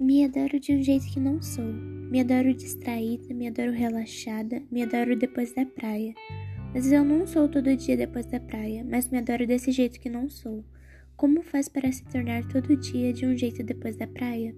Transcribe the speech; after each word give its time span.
Me 0.00 0.24
adoro 0.24 0.58
de 0.58 0.74
um 0.74 0.82
jeito 0.82 1.06
que 1.06 1.20
não 1.20 1.40
sou. 1.40 1.64
Me 1.64 2.20
adoro 2.20 2.52
distraída, 2.54 3.32
me 3.32 3.48
adoro 3.48 3.72
relaxada, 3.72 4.62
me 4.70 4.82
adoro 4.82 5.16
depois 5.16 5.54
da 5.54 5.64
praia. 5.64 6.14
Mas 6.74 6.90
eu 6.90 7.04
não 7.04 7.26
sou 7.26 7.48
todo 7.48 7.76
dia 7.76 7.96
depois 7.96 8.26
da 8.26 8.40
praia, 8.40 8.84
mas 8.84 9.08
me 9.08 9.18
adoro 9.18 9.46
desse 9.46 9.70
jeito 9.70 10.00
que 10.00 10.08
não 10.08 10.28
sou. 10.28 10.64
Como 11.16 11.42
faz 11.42 11.68
para 11.68 11.92
se 11.92 12.04
tornar 12.04 12.46
todo 12.48 12.76
dia 12.76 13.12
de 13.12 13.26
um 13.26 13.36
jeito 13.36 13.62
depois 13.62 13.96
da 13.96 14.06
praia? 14.06 14.54